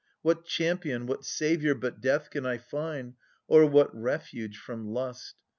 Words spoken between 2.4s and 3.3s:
I find,